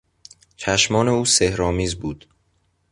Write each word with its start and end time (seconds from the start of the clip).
چشمان 0.55 1.07
او 1.07 1.25
سحرآمیز 1.25 1.95
بود. 1.95 2.27